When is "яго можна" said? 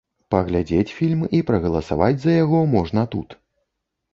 2.43-3.05